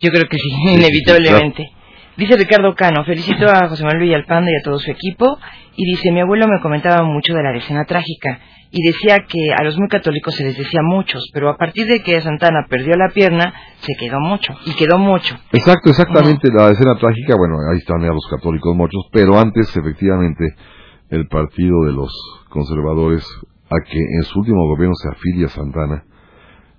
[0.00, 1.68] Yo creo que sí, inevitablemente.
[2.16, 5.38] Dice Ricardo Cano, felicito a José Manuel Villalpando y a todo su equipo.
[5.76, 9.64] Y dice, mi abuelo me comentaba mucho de la decena trágica y decía que a
[9.64, 13.08] los muy católicos se les decía muchos, pero a partir de que Santana perdió la
[13.08, 15.34] pierna, se quedó mucho, y quedó mucho.
[15.52, 20.54] Exacto, exactamente, la decena trágica, bueno, ahí están ya los católicos muchos, pero antes, efectivamente,
[21.10, 22.10] el partido de los
[22.48, 23.26] conservadores,
[23.70, 26.04] a que en su último gobierno se afilia Santana,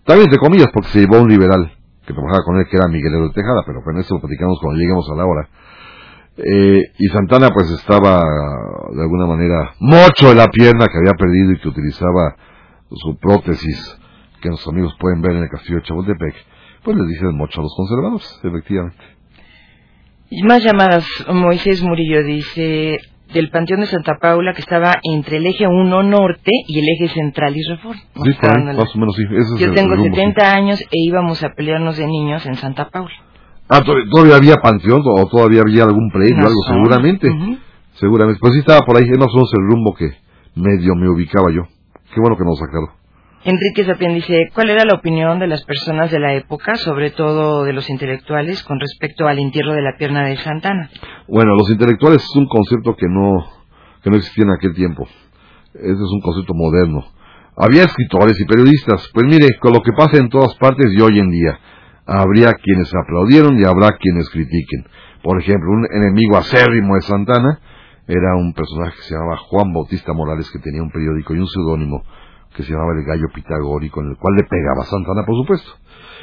[0.06, 1.72] también entre comillas, porque se llevó un liberal,
[2.06, 4.80] que trabajaba con él, que era Miguel de Tejada, pero con eso lo platicamos cuando
[4.80, 5.50] lleguemos a la hora.
[6.38, 8.22] Eh, y Santana pues estaba
[8.94, 12.36] de alguna manera mocho de la pierna que había perdido y que utilizaba
[12.90, 13.98] su prótesis
[14.42, 16.36] que nuestros amigos pueden ver en el castillo de Chapultepec,
[16.84, 19.04] pues les dicen mocho a los conservadores, efectivamente.
[20.30, 23.00] Y más llamadas, Moisés Murillo dice,
[23.34, 27.14] del Panteón de Santa Paula que estaba entre el eje 1 norte y el eje
[27.14, 28.02] central y reforma.
[28.24, 28.32] Sí,
[28.76, 29.24] más o menos sí.
[29.60, 33.14] Yo tengo 70 años e íbamos a pelearnos de niños en Santa Paula.
[33.74, 36.62] Ah, ¿todavía había panteón o todavía había algún predio, algo?
[36.68, 37.32] Seguramente.
[37.94, 38.40] Seguramente.
[38.42, 40.12] Pues sí estaba por ahí, no somos el rumbo que
[40.56, 41.64] medio me ubicaba yo.
[42.14, 42.90] Qué bueno que nos sacaron.
[43.46, 47.64] Enrique Sapien dice, ¿cuál era la opinión de las personas de la época, sobre todo
[47.64, 50.90] de los intelectuales, con respecto al entierro de la pierna de Santana?
[51.30, 53.44] Bueno, los intelectuales es un concepto que no,
[54.04, 55.08] que no existía en aquel tiempo.
[55.74, 57.06] Ese es un concepto moderno.
[57.56, 59.10] Había escritores y periodistas.
[59.14, 61.58] Pues mire, con lo que pasa en todas partes y hoy en día,
[62.06, 64.86] habría quienes aplaudieron y habrá quienes critiquen.
[65.24, 67.60] Por ejemplo, un enemigo acérrimo de Santana
[68.08, 71.48] era un personaje que se llamaba Juan Bautista Morales, que tenía un periódico y un
[71.48, 72.04] seudónimo
[72.56, 75.72] que se llamaba el gallo pitagórico, en el cual le pegaba Santana, por supuesto.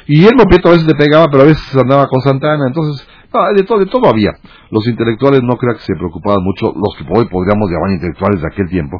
[0.05, 3.49] Y él, Prieto, a veces le pegaba, pero a veces andaba con Santana, entonces Ah,
[3.55, 4.31] de, todo, de todo había.
[4.71, 8.47] Los intelectuales no creo que se preocupaban mucho, los que hoy podríamos llamar intelectuales de
[8.47, 8.97] aquel tiempo,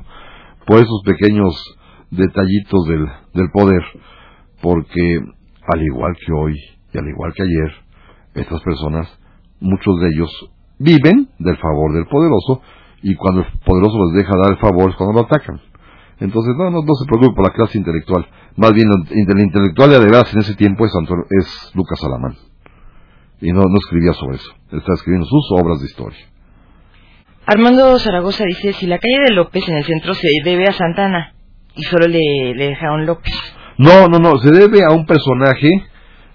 [0.68, 1.78] por esos pequeños
[2.12, 3.82] detallitos del, del poder,
[4.62, 5.20] porque
[5.74, 6.56] al igual que hoy
[6.94, 7.72] y al igual que ayer,
[8.36, 9.08] estas personas,
[9.60, 12.62] muchos de ellos, viven del favor del poderoso
[13.02, 15.62] y cuando el poderoso les deja dar el favor es cuando lo atacan.
[16.20, 18.28] Entonces, no, no, no se preocupe por la clase intelectual.
[18.58, 20.92] Más bien, el intelectual de verdad en ese tiempo es,
[21.30, 22.36] es Lucas Alamán.
[23.40, 24.52] Y no, no escribía sobre eso.
[24.72, 26.20] Está escribiendo sus obras de historia.
[27.46, 31.36] Armando Zaragoza dice, si la calle de López en el centro se debe a Santana
[31.74, 33.34] y solo le, le dejaron López.
[33.80, 35.70] No, no, no, se debe a un personaje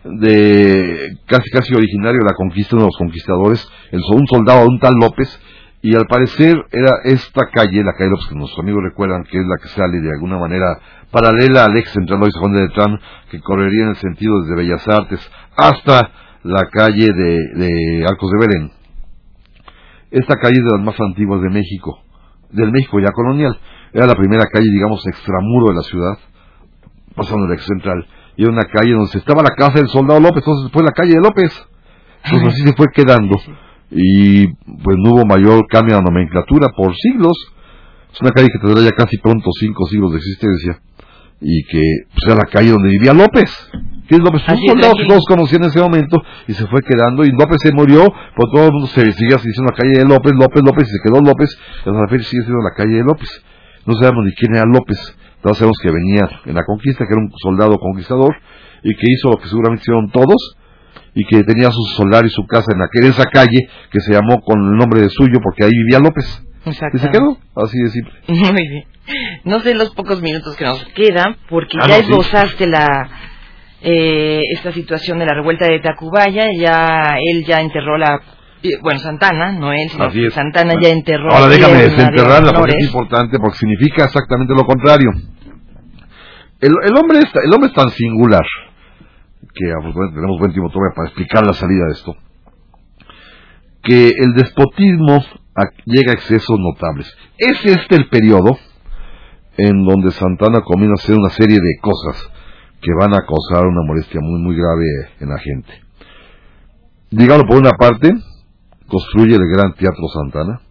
[0.02, 4.94] de casi casi originario de la conquista de los conquistadores, el, un soldado, un tal
[4.98, 5.28] López,
[5.82, 9.44] y al parecer era esta calle, la calle López, que nuestros amigos recuerdan que es
[9.44, 10.78] la que sale de alguna manera
[11.10, 12.98] paralela al ex central Luis Juan de Letrán,
[13.30, 15.20] que correría en el sentido desde Bellas Artes
[15.54, 16.12] hasta
[16.44, 18.72] la calle de, de Arcos de Belén.
[20.10, 22.00] Esta calle es de las más antiguas de México,
[22.48, 23.58] del México ya colonial.
[23.92, 26.18] Era la primera calle, digamos, extramuro de la ciudad,
[27.14, 28.06] pasando el ex central.
[28.36, 31.14] Y era una calle donde estaba la casa del soldado López, entonces fue la calle
[31.14, 31.68] de López.
[32.24, 33.36] Entonces así se fue quedando.
[33.90, 34.46] Y
[34.82, 37.36] pues no hubo mayor cambio de nomenclatura por siglos.
[38.12, 40.80] Es una calle que tendrá ya casi pronto cinco siglos de existencia.
[41.40, 43.50] Y que pues, era la calle donde vivía López.
[44.08, 47.24] Que es López, un soldado que todos conocían en ese momento y se fue quedando.
[47.24, 50.32] Y López se murió, pero todo el mundo se seguía diciendo la calle de López,
[50.34, 51.50] López, López, y se quedó López.
[51.84, 53.30] Y hasta la fecha sigue siendo la calle de López.
[53.86, 54.98] No sabemos ni quién era López.
[55.44, 58.34] Todos sabemos que venía en la conquista, que era un soldado conquistador
[58.82, 60.56] y que hizo lo que seguramente hicieron todos
[61.14, 64.40] y que tenía su solar y su casa en, aquella, esa calle que se llamó
[64.40, 66.24] con el nombre de suyo porque ahí vivía López.
[66.64, 66.96] Exacto.
[66.96, 68.14] Y se quedó, así de simple.
[68.52, 68.84] Muy bien.
[69.44, 72.10] No sé los pocos minutos que nos quedan, porque Ah, ya no, sí.
[72.10, 73.10] esbozaste la
[73.82, 78.18] eh, esta situación de la revuelta de Tacubaya, ya él ya enterró la
[78.62, 80.30] eh, bueno Santana, no él, sino.
[80.30, 85.10] Santana ya enterró Ahora déjame desenterrarla porque es importante, porque significa exactamente lo contrario.
[86.64, 88.46] El, hombre es, el hombre es tan singular
[89.54, 92.16] que afortunadamente tenemos buen tiempo todavía para explicar la salida de esto,
[93.82, 95.22] que el despotismo
[95.84, 97.14] llega a excesos notables.
[97.36, 98.56] Es este el periodo
[99.58, 102.30] en donde Santana comienza a hacer una serie de cosas
[102.80, 104.84] que van a causar una molestia muy muy grave
[105.20, 105.70] en la gente.
[107.10, 108.10] Dígalo por una parte,
[108.88, 110.62] construye el Gran Teatro Santana,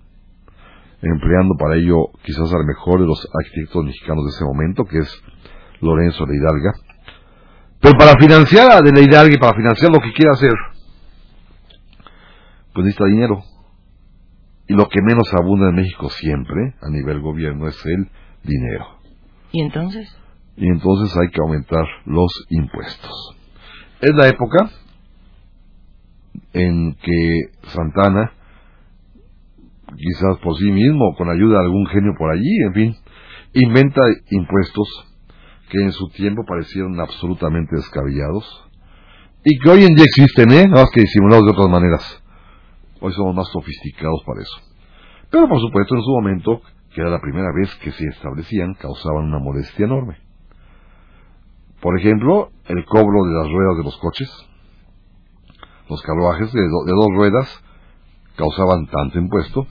[1.04, 5.24] empleando para ello quizás al mejor de los arquitectos mexicanos de ese momento, que es
[5.84, 6.74] Lorenzo de Hidalga.
[7.80, 10.54] Pero para financiar a de la Hidalga y para financiar lo que quiera hacer,
[12.74, 13.44] pues necesita dinero.
[14.68, 18.10] Y lo que menos abunda en México siempre, a nivel gobierno, es el
[18.44, 18.86] dinero.
[19.52, 20.18] ¿Y entonces?
[20.56, 23.36] Y entonces hay que aumentar los impuestos.
[24.02, 24.70] Es la época
[26.54, 28.32] en que Santana,
[29.96, 32.96] quizás por sí mismo, con ayuda de algún genio por allí, en fin,
[33.54, 35.13] inventa impuestos
[35.74, 38.46] que en su tiempo parecieron absolutamente descabellados
[39.44, 40.68] y que hoy en día existen, ¿eh?
[40.68, 42.24] Nada más que disimulados de otras maneras.
[43.02, 44.56] Hoy somos más sofisticados para eso.
[45.32, 46.62] Pero por supuesto en su momento,
[46.94, 50.18] que era la primera vez que se establecían, causaban una molestia enorme.
[51.82, 54.30] Por ejemplo, el cobro de las ruedas de los coches.
[55.90, 57.64] Los carruajes de, de dos ruedas
[58.38, 59.66] causaban tanto impuesto,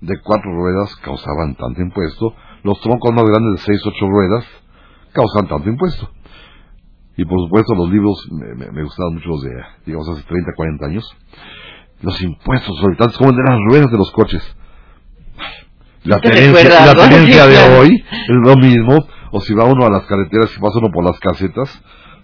[0.00, 4.61] de cuatro ruedas causaban tanto impuesto, los troncos más grandes de seis, ocho ruedas
[5.12, 6.10] causan tanto impuesto.
[7.16, 9.50] Y por supuesto los libros, me, me- me gustaban mucho los de,
[9.86, 11.16] digamos, hace 30, 40 años.
[12.00, 14.56] Los impuestos exorbitantes, como de las ruedas de los coches.
[16.04, 16.52] La ¿Te tenencia,
[16.86, 18.98] la tenencia de hoy es lo mismo.
[19.30, 21.68] O si va uno a las carreteras, si pasa uno por las casetas,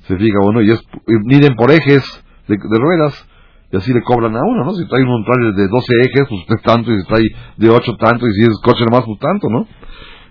[0.02, 2.02] se fija uno y es, y miden por ejes
[2.48, 3.26] de, de ruedas.
[3.70, 4.72] Y así le cobran a uno, ¿no?
[4.74, 7.22] Si trae un trailer de 12 ejes, pues es tanto, y si trae
[7.58, 9.66] de 8 tanto, y si es coche nomás, pues tanto, ¿no?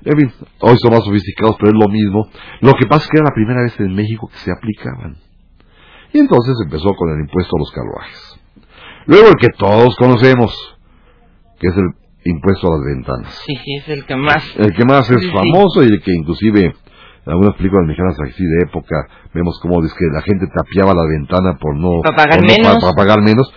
[0.10, 2.30] En fin, hoy son más sofisticados, pero es lo mismo.
[2.62, 5.18] Lo que pasa es que era la primera vez en México que se aplicaban.
[6.14, 8.40] Y entonces empezó con el impuesto a los carruajes.
[9.06, 10.56] Luego el que todos conocemos,
[11.60, 11.90] que es el
[12.24, 13.42] impuesto a las ventanas.
[13.46, 14.44] Sí, es el que más.
[14.58, 15.32] El que más es Sí, sí.
[15.34, 16.74] famoso y el que inclusive
[17.28, 18.96] en algunas películas mexicanas así de época
[19.34, 22.78] vemos como es que la gente tapiaba la ventana por no, Para pagar no- menos.
[22.80, 23.52] para pagar menos,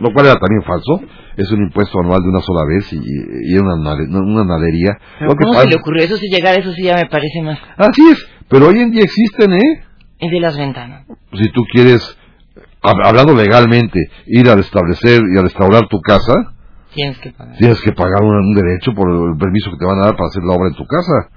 [0.00, 1.00] lo cual era también falso.
[1.36, 4.96] Es un impuesto anual de una sola vez y, y era una, una nadería.
[5.18, 6.02] Pero Lo que ¿Cómo pasa- se le ocurrió?
[6.04, 7.58] Eso sí, llegar eso sí ya me parece más.
[7.76, 9.84] Así es, pero hoy en día existen, ¿eh?
[10.18, 11.06] Es de las ventanas.
[11.32, 12.16] Si tú quieres,
[12.82, 16.32] hab- hablando legalmente, ir a restablecer y a restaurar tu casa,
[16.94, 17.56] Tienes que pagar.
[17.56, 20.26] tienes que pagar un, un derecho por el permiso que te van a dar para
[20.28, 21.30] hacer la obra en tu casa.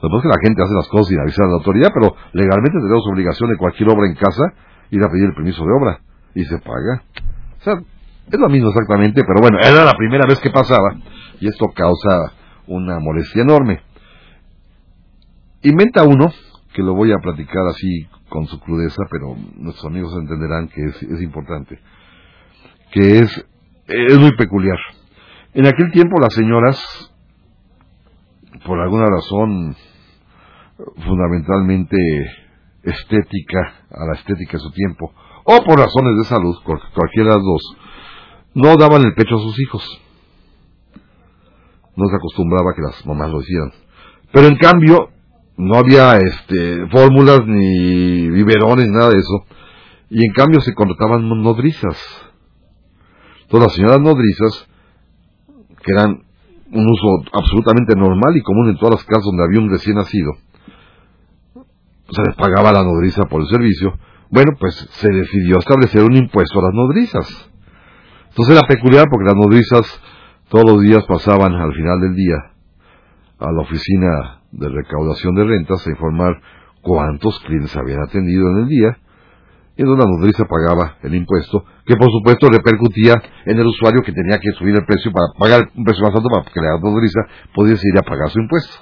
[0.00, 2.78] Lo que que la gente hace las cosas sin avisar a la autoridad, pero legalmente
[2.78, 4.54] tenemos obligación de cualquier obra en casa
[4.90, 6.00] ir a pedir el permiso de obra
[6.34, 7.02] y se paga.
[7.60, 7.74] O sea,
[8.30, 10.94] es lo mismo exactamente, pero bueno, era la primera vez que pasaba
[11.40, 12.32] y esto causa
[12.66, 13.80] una molestia enorme.
[15.62, 16.32] Inventa uno,
[16.72, 21.02] que lo voy a platicar así con su crudeza, pero nuestros amigos entenderán que es,
[21.02, 21.80] es importante,
[22.92, 23.46] que es,
[23.86, 24.78] es muy peculiar.
[25.54, 27.07] En aquel tiempo las señoras,
[28.64, 29.76] por alguna razón
[31.04, 31.96] fundamentalmente
[32.82, 35.12] estética, a la estética de su tiempo,
[35.44, 37.76] o por razones de salud, cualquiera de las dos,
[38.54, 40.02] no daban el pecho a sus hijos.
[41.96, 43.72] No se acostumbraba que las mamás lo hicieran.
[44.32, 45.10] Pero en cambio,
[45.56, 49.44] no había este, fórmulas ni biberones, nada de eso.
[50.10, 51.98] Y en cambio se contrataban nodrizas.
[53.48, 54.68] Todas las señoras nodrizas,
[55.82, 56.27] que eran
[56.72, 60.32] un uso absolutamente normal y común en todas las casas donde había un recién nacido,
[62.10, 63.98] se les pagaba la nodriza por el servicio,
[64.30, 67.50] bueno, pues se decidió establecer un impuesto a las nodrizas.
[68.28, 70.02] Entonces era peculiar porque las nodrizas
[70.48, 72.36] todos los días pasaban al final del día
[73.38, 76.40] a la oficina de recaudación de rentas a informar
[76.82, 78.98] cuántos clientes habían atendido en el día,
[79.78, 83.14] y donde la nodriza pagaba el impuesto, que por supuesto repercutía
[83.46, 86.26] en el usuario que tenía que subir el precio para pagar un precio más alto
[86.28, 87.22] para que la nodriza
[87.54, 88.74] pudiese ir a pagar su impuesto.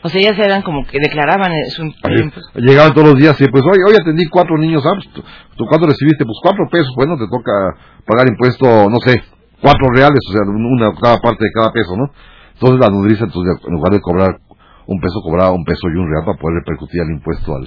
[0.00, 2.54] O sea, ellas eran como que declaraban su impuesto.
[2.54, 5.10] Llegaban todos los días y pues, oye, hoy atendí cuatro niños, ¿sabes?
[5.10, 5.26] ¿Tú,
[5.58, 6.22] ¿Tú cuánto recibiste?
[6.22, 7.74] Pues cuatro pesos, bueno, te toca
[8.06, 9.18] pagar impuesto, no sé,
[9.60, 12.14] cuatro reales, o sea, una cada parte de cada peso, ¿no?
[12.54, 14.38] Entonces la nodriza, entonces, en lugar de cobrar
[14.86, 17.66] un peso, cobraba un peso y un real para poder repercutir el impuesto al,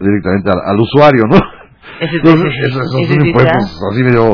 [0.00, 1.36] directamente al, al usuario, ¿no?
[2.00, 3.86] Ese, Entonces, ese- esos, esos ese son sí impuestos está.
[3.92, 4.32] así medio...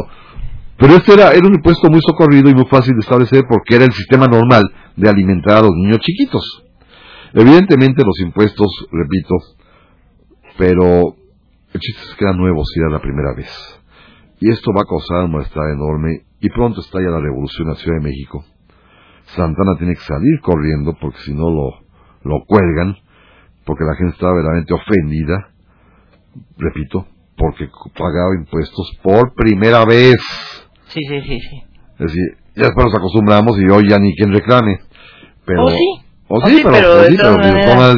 [0.79, 3.85] Pero este era, era un impuesto muy socorrido y muy fácil de establecer porque era
[3.87, 4.63] el sistema normal
[4.95, 6.65] de alimentar a los niños chiquitos.
[7.33, 9.35] Evidentemente los impuestos, repito,
[10.59, 11.15] pero
[11.73, 13.51] el chiste es que eran nuevos y era la primera vez.
[14.41, 17.79] Y esto va a causar un malestar enorme y pronto estalla la revolución en la
[17.81, 18.45] Ciudad de México.
[19.35, 21.71] Santana tiene que salir corriendo porque si no lo,
[22.23, 22.97] lo cuelgan,
[23.65, 25.49] porque la gente estaba verdaderamente ofendida,
[26.59, 30.17] repito, porque pagaba impuestos por primera vez.
[30.89, 31.63] Sí, sí, sí, sí.
[31.99, 32.23] Es decir,
[32.55, 34.81] ya después nos acostumbramos y hoy ya ni quien reclame.
[35.45, 35.85] Pero, O sí.
[36.29, 37.97] O O sí, pero, sí, todas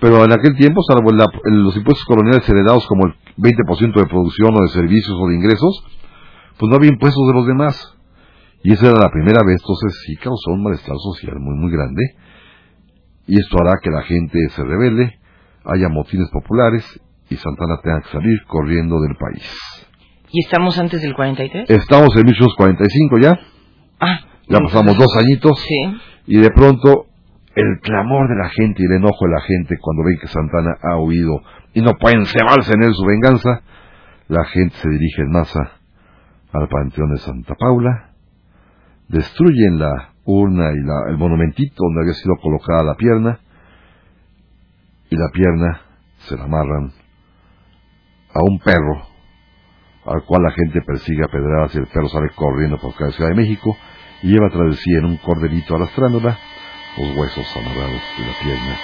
[0.00, 4.54] pero en aquel tiempo, salvo la- los impuestos coloniales heredados como el 20% de producción
[4.54, 5.84] o de servicios o de ingresos,
[6.58, 7.96] pues no había impuestos de los demás.
[8.64, 12.02] Y esa era la primera vez, entonces sí causó un malestar social muy, muy grande.
[13.26, 15.18] Y esto hará que la gente se rebelde,
[15.64, 16.84] haya motines populares
[17.32, 19.42] y Santana tenga que salir corriendo del país.
[20.30, 21.68] ¿Y estamos antes del 43?
[21.68, 23.38] Estamos en 1845 ya,
[24.00, 24.20] Ah.
[24.48, 25.58] ya pasamos dos añitos.
[25.60, 25.96] Sí.
[26.26, 27.06] Y de pronto,
[27.54, 30.70] el clamor de la gente y el enojo de la gente cuando ven que Santana
[30.82, 31.40] ha huido
[31.74, 33.62] y no pueden cebarse en él su venganza,
[34.28, 35.72] la gente se dirige en masa
[36.52, 38.10] al Panteón de Santa Paula,
[39.08, 43.38] destruyen la urna y la- el monumentito donde había sido colocada la pierna,
[45.10, 45.80] y la pierna
[46.20, 46.92] se la amarran
[48.34, 49.06] a un perro,
[50.06, 53.30] al cual la gente persigue a pedradas y el perro sale corriendo por cada Ciudad
[53.30, 53.76] de México
[54.22, 56.38] y lleva tras de sí en un cordelito arrastrándola
[56.98, 58.76] los huesos amarrados de la pierna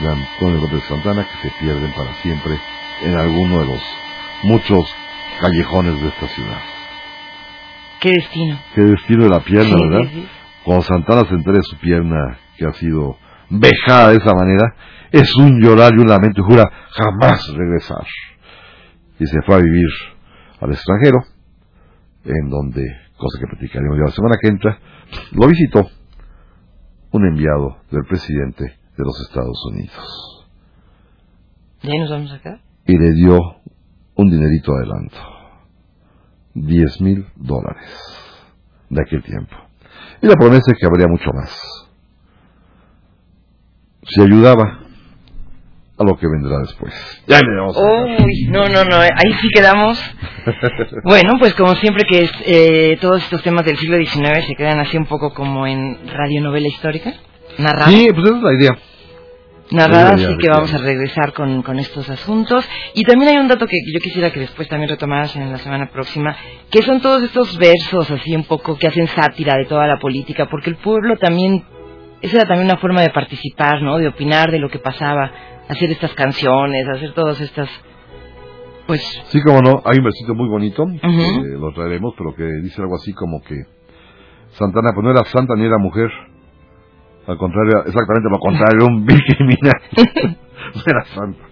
[0.00, 2.58] de Antonio López Santana que se pierden para siempre
[3.04, 3.82] en alguno de los
[4.44, 4.94] muchos
[5.40, 6.58] callejones de esta ciudad.
[8.00, 8.58] Qué destino.
[8.74, 10.08] Qué destino de la pierna, Sí, ¿verdad?
[10.12, 10.28] sí.
[10.64, 13.16] Cuando Santana se entere de su pierna que ha sido
[13.50, 14.74] vejada de esa manera,
[15.12, 18.04] es un llorar y un lamento y jura jamás regresar.
[19.18, 19.88] Y se fue a vivir
[20.60, 21.18] al extranjero,
[22.24, 22.82] en donde,
[23.16, 24.78] cosa que platicaremos ya la semana que entra,
[25.32, 25.88] lo visitó
[27.12, 30.46] un enviado del presidente de los Estados Unidos
[31.82, 32.60] ¿Y ahí nos vamos a quedar?
[32.86, 33.38] y le dio
[34.16, 35.16] un dinerito adelanto,
[36.54, 37.90] 10 mil dólares
[38.90, 39.54] de aquel tiempo.
[40.22, 41.50] Y la promesa es que habría mucho más.
[44.06, 44.83] Si ayudaba
[45.96, 46.92] a lo que vendrá después.
[47.26, 47.80] Ya me vamos a.
[47.80, 49.98] Uy, no, no, no, ahí sí quedamos.
[51.04, 54.78] Bueno, pues como siempre que es, eh, todos estos temas del siglo XIX se quedan
[54.78, 57.14] así un poco como en radionovela histórica,
[57.58, 57.90] narrada.
[57.90, 58.78] Sí, pues esa es la idea.
[59.70, 62.68] narrada, así que vamos a regresar con, con estos asuntos.
[62.94, 65.90] Y también hay un dato que yo quisiera que después también retomaras en la semana
[65.90, 66.36] próxima,
[66.70, 70.46] que son todos estos versos así un poco que hacen sátira de toda la política,
[70.50, 71.64] porque el pueblo también,
[72.24, 73.98] esa era también una forma de participar, ¿no?
[73.98, 75.30] De opinar de lo que pasaba,
[75.68, 77.68] hacer estas canciones, hacer todas estas,
[78.86, 81.00] pues, Sí, como no, hay un versito muy bonito, Ujú.
[81.02, 83.54] que lo traeremos, pero que dice algo así como que
[84.52, 86.10] Santana pues no era santa ni era mujer.
[87.26, 89.80] Al contrario, exactamente lo contrario, un vil criminal.
[90.74, 91.44] no era santa.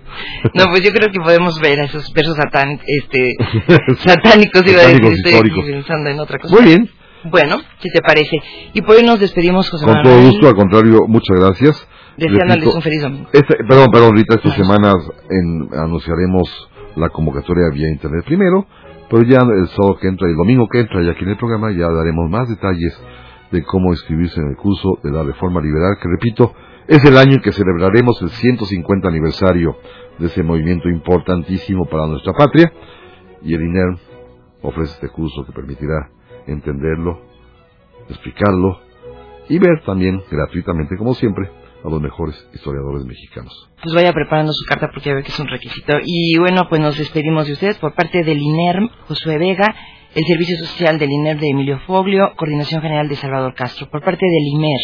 [0.55, 3.35] No, pues yo creo que podemos ver a esos versos satán, este,
[3.97, 6.55] satánicos, iba a decir, Satánicos estoy pensando en otra cosa.
[6.55, 6.91] Muy bien.
[7.25, 8.37] Bueno, si te parece.
[8.73, 11.89] Y por hoy nos despedimos, José Con Manuel, todo gusto, al contrario, muchas gracias.
[12.17, 13.29] deseándoles un feliz domingo.
[13.33, 14.95] Esta- perdón, perdón, Rita, estas semanas
[15.31, 18.67] en- anunciaremos la convocatoria vía internet primero,
[19.09, 21.71] pero ya el sábado que entra, el domingo que entra, y aquí en el programa
[21.73, 23.01] ya daremos más detalles
[23.51, 26.53] de cómo inscribirse en el curso de la Reforma Liberal, que repito,
[26.87, 29.77] es el año en que celebraremos el 150 aniversario
[30.19, 32.73] de ese movimiento importantísimo para nuestra patria,
[33.43, 33.97] y el INERM
[34.63, 36.11] ofrece este curso que permitirá
[36.47, 37.21] entenderlo,
[38.09, 38.81] explicarlo
[39.49, 41.51] y ver también gratuitamente, como siempre,
[41.85, 43.71] a los mejores historiadores mexicanos.
[43.83, 45.95] Pues vaya preparando su carta porque ya ve que es un requisito.
[46.05, 49.75] Y bueno, pues nos despedimos de ustedes por parte del INERM, Josué Vega,
[50.15, 54.25] el Servicio Social del INER de Emilio Foglio, Coordinación General de Salvador Castro, por parte
[54.25, 54.81] del IMER,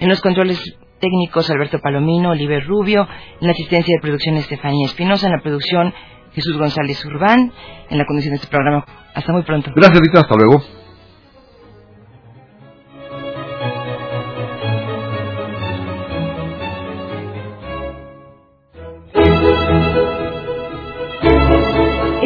[0.00, 3.06] en los controles técnicos Alberto Palomino, Oliver Rubio,
[3.40, 5.92] en la asistencia de producción Estefanía Espinosa, en la producción
[6.32, 7.52] Jesús González Urbán,
[7.90, 8.84] en la conducción de este programa.
[9.14, 9.70] Hasta muy pronto.
[9.74, 10.77] Gracias, Rita, hasta luego.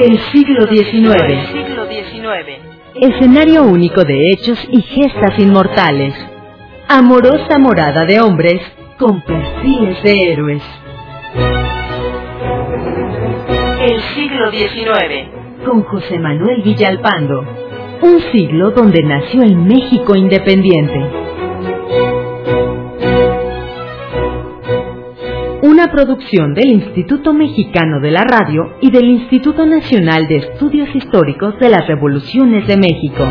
[0.03, 0.83] El siglo XIX.
[1.53, 2.59] siglo XIX.
[2.97, 6.13] Escenario único de hechos y gestas inmortales.
[6.89, 8.61] Amorosa morada de hombres
[8.99, 10.63] con perfiles de héroes.
[13.81, 15.65] El siglo XIX.
[15.65, 17.45] Con José Manuel Villalpando.
[18.03, 21.22] Un siglo donde nació el México independiente.
[25.73, 31.59] Una producción del Instituto Mexicano de la Radio y del Instituto Nacional de Estudios Históricos
[31.59, 33.25] de las Revoluciones de México.